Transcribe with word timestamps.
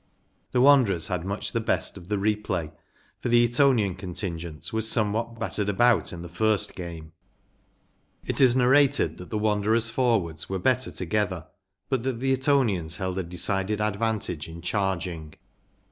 The 0.51 0.61
Wanderers 0.61 1.09
had 1.09 1.23
much 1.25 1.51
the 1.51 1.59
best 1.59 1.95
of 1.95 2.07
the 2.07 2.15
replay, 2.15 2.71
for 3.19 3.29
the 3.29 3.43
Etonian 3.43 3.93
contingent 3.93 4.73
was 4.73 4.89
somewhat 4.89 5.37
battered 5.39 5.69
about 5.69 6.11
in 6.11 6.23
the 6.23 6.27
first 6.27 6.73
game. 6.73 7.11
It 8.25 8.41
is 8.41 8.55
nar¬ 8.55 8.71
rated 8.71 9.17
that 9.19 9.29
the 9.29 9.37
Wanderers’ 9.37 9.91
forwards 9.91 10.49
were 10.49 10.57
better 10.57 10.89
together, 10.89 11.45
but 11.87 12.01
that 12.01 12.19
the 12.19 12.31
Etonians 12.33 12.95
held 12.95 13.19
a 13.19 13.23
decided 13.23 13.79
advantage 13.79 14.47
in 14.47 14.63
charging. 14.63 15.35